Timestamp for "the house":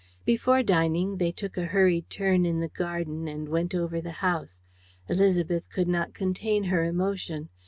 4.01-4.63